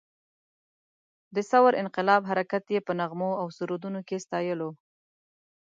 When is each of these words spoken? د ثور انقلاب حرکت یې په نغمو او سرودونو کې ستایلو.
د 1.35 1.37
ثور 1.49 1.71
انقلاب 1.83 2.21
حرکت 2.29 2.63
یې 2.75 2.79
په 2.87 2.93
نغمو 2.99 3.31
او 3.41 3.47
سرودونو 3.57 3.99
کې 4.07 4.17
ستایلو. 4.25 4.69